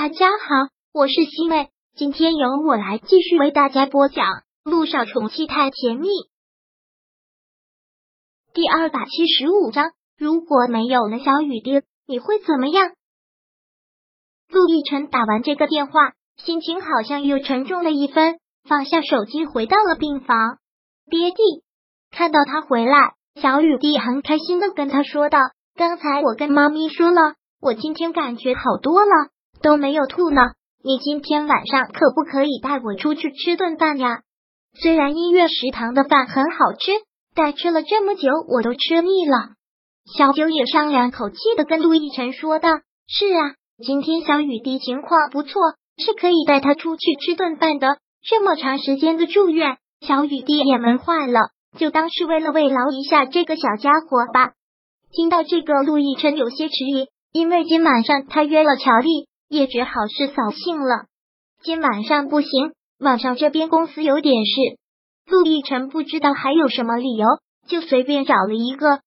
[0.00, 4.26] 大家好，我是西妹，今天由我来继续为大家播讲
[4.62, 6.06] 《路上宠妻太甜蜜》
[8.54, 9.90] 第二百七十五章。
[10.16, 12.92] 如果没有了小雨滴，你会怎么样？
[14.48, 18.38] 陆亦辰打完这个电话，心情好像又沉重了一分，
[18.68, 20.58] 放下手机，回到了病房。
[21.10, 21.64] 爹地
[22.12, 25.40] 看到他回来，小雨滴很开心的跟他说道
[25.74, 29.10] ：“刚才我跟妈咪说了，我今天感觉好多了。”
[29.62, 30.42] 都没有吐呢，
[30.82, 34.20] 你今天晚上可不可以带我出去吃顿饭呀？
[34.80, 36.92] 虽然音乐食堂的饭很好吃，
[37.34, 39.54] 但吃了这么久，我都吃腻了。
[40.16, 42.68] 小九也上两口气的跟陆亦辰说道
[43.08, 45.60] ：“是啊，今天小雨滴情况不错，
[45.96, 47.98] 是可以带他出去吃顿饭的。
[48.22, 54.52] 这么长时间的住院，小雨滴也闷坏了，就当是为了慰劳一下这个小家伙吧。”
[55.12, 59.26] 听到这个，陆亦辰有些迟疑，因为今晚上他约了乔丽。
[59.48, 61.06] 也只好是扫兴了。
[61.62, 64.78] 今晚上不行，晚上这边公司有点事。
[65.26, 67.26] 陆亦辰不知道还有什么理由，
[67.66, 69.00] 就随便找了一个。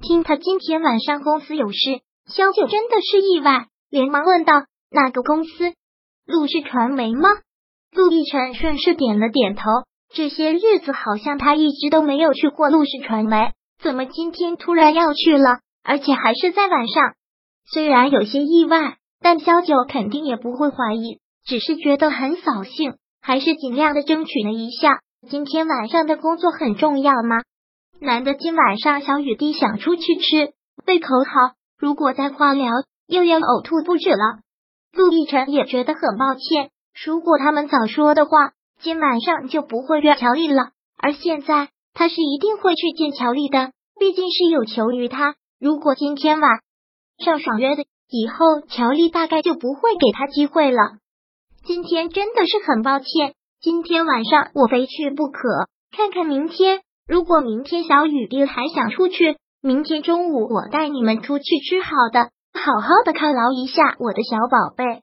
[0.00, 5.72] 听他今天晚上公司有事，萧九真的是意外，连忙问道：“哪个公司？
[6.24, 7.28] 陆氏传媒吗？”
[7.92, 9.62] 陆亦辰顺势点了点头。
[10.14, 15.58] 这些日子好像他一直都没有去过陆氏传媒，怎么今天突然要去了？
[15.82, 17.14] 而且还是在晚上。
[17.70, 18.97] 虽然有些意外。
[19.20, 25.00] 但萧九肯定也不会怀疑，只是觉得很扫兴，还是尽量的争取了一下。
[25.28, 27.42] 今天晚上的工作很重要吗？
[28.00, 30.52] 难得今晚上小雨滴想出去吃，
[30.86, 31.54] 胃口好。
[31.76, 32.70] 如果在化疗，
[33.06, 34.38] 又要呕吐不止了。
[34.92, 36.70] 陆亦辰也觉得很抱歉，
[37.04, 40.70] 如果他们早说的话，今晚上就不会约乔丽了。
[40.96, 45.34] 而现在他是一定会去见乔丽的，毕竟是有求于他。
[45.58, 46.60] 如果今天晚
[47.18, 47.84] 上爽约的。
[48.10, 50.98] 以后乔丽大概就不会给他机会了。
[51.64, 55.68] 今天真的是很抱歉，今天晚上我非去不可。
[55.94, 65.02] 看看明天，如果明天小雨滴还想出去，明天中午我带你们出去吃好的，好好的犒劳一下我的小宝贝。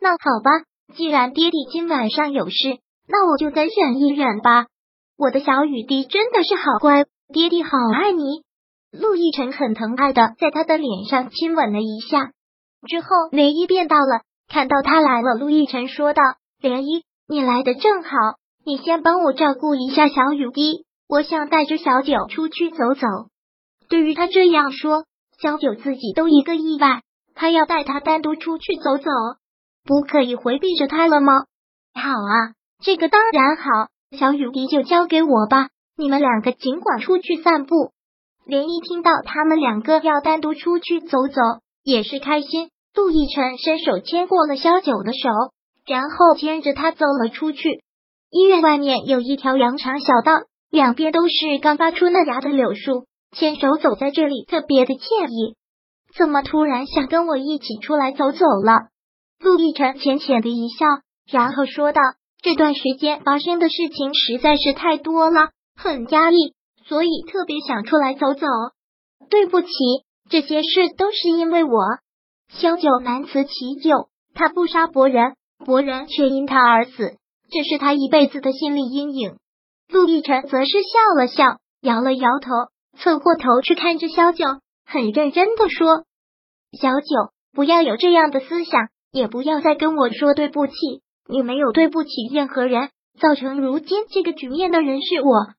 [0.00, 0.64] 那好吧，
[0.94, 4.66] 既然爹地今晚上有事，那我就再忍一忍吧。
[5.18, 7.04] 我的小雨滴真的是好乖，
[7.34, 8.42] 爹地好爱你。
[8.92, 12.32] 陆亦辰很疼爱的在他的脸上亲吻了一下，
[12.86, 16.22] 之后涟漪便到了，看到他来了，陆亦辰说道
[16.62, 18.10] ：“涟漪，你来的正好，
[18.64, 23.06] 你先帮我照顾一下小雨滴，我想带着小九出去走走。”
[23.88, 25.04] 对于他这样说，
[25.40, 27.02] 小九自己都一个意外，
[27.34, 29.10] 他要带他单独出去走走，
[29.84, 31.44] 不可以回避着他了吗？
[31.94, 37.92] 好啊，这个当然好，小雨滴就交给我吧，你们两个尽管出去散步。
[38.46, 41.40] 连一听到他们两个要单独出去走走，
[41.90, 42.70] 也是开心。
[42.94, 45.28] 陆亦辰伸手牵过了萧九的手，
[45.86, 47.82] 然后牵着他走了出去。
[48.30, 55.56] 医院外面有一条羊肠小道，两边都是刚发出嫩芽的柳树，牵手走在这里特别的惬意。
[56.16, 58.88] 怎么突然想跟我一起出来走走了？
[59.40, 60.86] 陆亦辰浅浅的一笑，
[61.30, 62.00] 然后说道
[62.42, 66.54] ：“这段时间发生的事情实在是太多了，很压抑。”
[66.86, 68.46] 所以特别想出来走走。
[69.28, 69.68] 对不起，
[70.30, 71.72] 这些事都是因为我。
[72.50, 77.16] 萧九难辞其咎，他不杀博人，博人却因他而死，
[77.50, 79.36] 这是他一辈子的心理阴影。
[79.88, 82.50] 陆亦辰则是笑了笑，摇了摇头，
[82.96, 84.44] 侧过头去看着萧九，
[84.86, 86.04] 很认真的说
[86.80, 90.72] ：“小九，不要有这样的思想，也不要再跟我说对不起。
[91.28, 92.90] 你没有对不起任何人，
[93.20, 95.54] 造成如今这个局面的人是我。”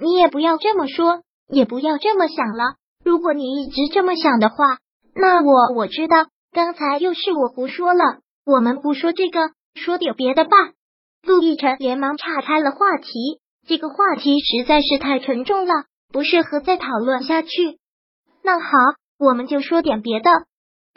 [0.00, 2.76] 你也不要这么说，也不要这么想了。
[3.04, 4.78] 如果你一直这么想的话，
[5.14, 8.20] 那我我知道，刚才又是我胡说了。
[8.44, 10.50] 我们不说这个，说点别的吧。
[11.22, 15.72] 陆亦辰连忙岔开了话题，这个话题实在是太沉重了，
[16.12, 17.78] 不适合再讨论下去。
[18.42, 18.68] 那好，
[19.18, 20.30] 我们就说点别的。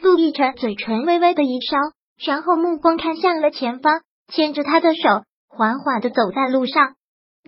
[0.02, 1.76] 陆亦辰嘴唇微微的一烧，
[2.24, 6.94] 然后目光看向了前方，牵着他的手，缓缓的走在路上，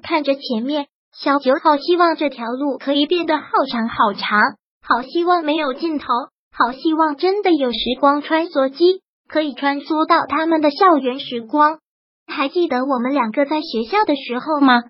[0.02, 0.86] 看着前面。
[1.12, 4.40] 小九好希望这条路可以变得好长好长，
[4.82, 6.06] 好希望没有尽头，
[6.52, 11.78] 好希望真的有时光穿梭机可以穿梭到他们的校园时光。
[12.26, 14.84] 还记得我们两个在学校的时候吗？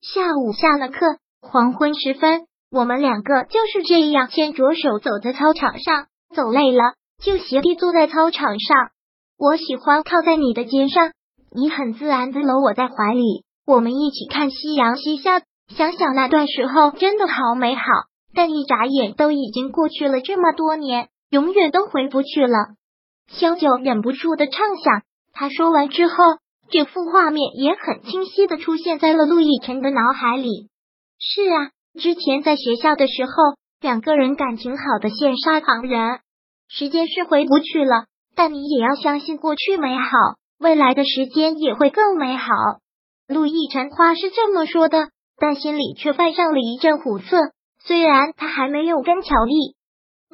[0.00, 8.76] 下午下了课，黄昏时分，我们两个就是这样牵着手走在操场上，走累了就斜地坐在操场上。
[9.38, 11.12] 我喜欢靠在你的肩上，
[11.54, 15.42] 你很自然的搂我在怀里，我们一起看夕阳西下。
[15.68, 17.82] 想想那段时候真的好美好，
[18.34, 22.56] 但一眨眼都已经过去了这么多年，永远都回不去了。
[23.28, 25.02] 萧九忍不住的畅想。
[25.32, 26.14] 他说完之后，
[26.70, 30.68] 这幅画面也很清晰的出现在了陆亦辰的脑海里。
[31.20, 33.32] 是啊，之前在学校的时候，
[33.80, 36.20] 两个人感情好的羡煞旁人。
[36.68, 40.10] 时间是回不去了，但你也要相信过去美好，
[40.58, 42.50] 未来的时间也会更美好。
[43.28, 47.36] 陆亦辰话是这么说的，但心里却犯上了一阵苦涩。
[47.80, 49.76] 虽然他还没有跟乔丽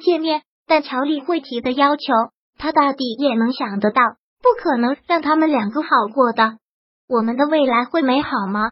[0.03, 2.03] 见面，但乔丽会提的要求，
[2.57, 4.01] 他大抵也能想得到，
[4.41, 6.57] 不可能让他们两个好过的。
[7.07, 8.71] 我们的未来会美好吗？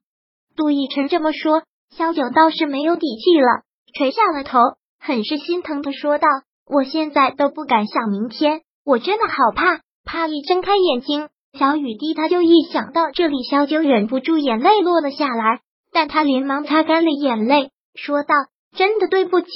[0.56, 1.63] 杜奕辰这么说，
[1.95, 3.62] 萧九倒是没有底气了，
[3.95, 4.59] 垂下了头，
[5.00, 6.27] 很是心疼的说道。
[6.65, 9.81] 我现在都不敢想明天，我真的好怕。
[10.06, 15.62] 怕一睁开眼睛，小雨滴他就一想到这里，小九忍不住眼泪落了下来。
[15.94, 18.34] 但他连忙擦干了眼泪，说道
[18.75, 19.48] ：“真的对不起，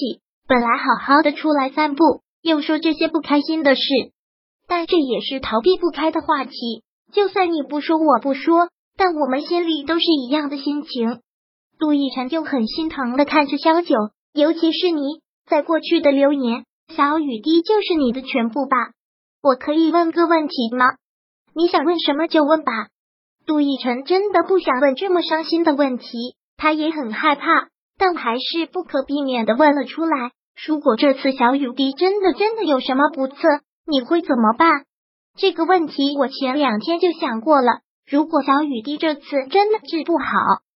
[0.47, 3.81] 本来好好的出来散步，又说这些不开心的事，
[4.67, 6.83] 但这也是逃避不开的话题。
[7.11, 11.21] 就算你不说，我不说，但我们心里都是一样的心情。”
[11.79, 13.95] 陆亦辰就很心疼的看着萧九，
[14.33, 16.63] 尤其是你在过去的流年。
[16.95, 18.77] 小雨滴就是你的全部吧？
[19.43, 20.85] 我可以问个问题吗？
[21.53, 22.71] 你想问什么就问吧。
[23.47, 30.31] 杜奕晨真的不想问这么伤心的问题，他也很害怕，但还是不可避免的问了出来。
[30.67, 33.35] 如果这次小雨滴真的真的有什么不测，
[33.85, 34.83] 你会怎么办？
[35.37, 37.79] 这个问题我前两天就想过了。
[38.05, 40.25] 如果小雨滴这次真的治不好，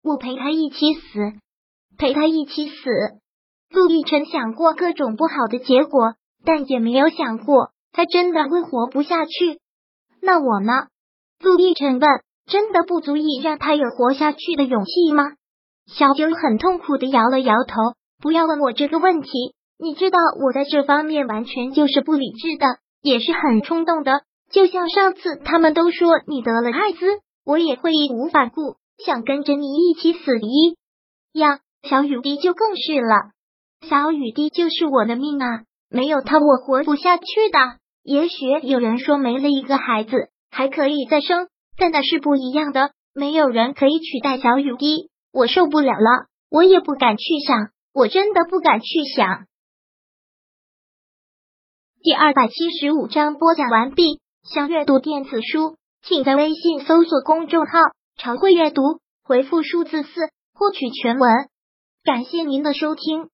[0.04, 1.32] 我陪他一起死，
[1.96, 2.74] 陪他一起死。
[3.70, 9.58] 陆亦辰想过各种不好的结果，但也没有想过他真的会活不下去。
[10.20, 10.88] 那我呢？
[11.40, 12.08] 陆亦辰问
[12.48, 15.24] ：“真的不足以让他有活下去的勇气吗？”
[15.86, 17.74] 小九很痛苦的摇了摇头
[18.20, 19.30] ：“不要问我这个问题。
[19.78, 22.66] 你知道我在这方面完全就是不理智的，
[23.00, 24.22] 也是很冲动的。
[24.50, 27.06] 就像上次他们都说你得了艾滋，
[27.44, 30.76] 我也会义无反顾，想跟着你一起死一
[31.32, 31.60] 样。
[31.88, 33.30] 小雨滴就更是了。”
[33.88, 37.58] 小雨滴就是我的命啊，没有他我活不下去的。
[38.02, 41.46] 也许有人说没了一个孩子还可以再生，
[41.78, 42.90] 但那是不一样的。
[43.14, 49.46] 没有人可以取代小雨滴，我受不了了，我也不敢去想，我真的不敢去想。
[52.00, 54.20] 第二百七十五章播讲完毕。
[54.44, 57.72] 想阅读电子书，请在微信搜索公众号
[58.16, 58.82] “常会阅读”，
[59.22, 60.08] 回复数字四
[60.54, 61.28] 获取全文。
[62.04, 63.28] 感谢您的收听。